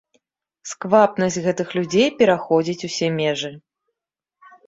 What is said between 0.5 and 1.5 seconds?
Сквапнасць